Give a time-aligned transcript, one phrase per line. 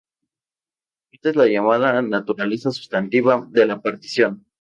[1.11, 4.47] Esta es la llamada naturaleza sustantiva de la partición.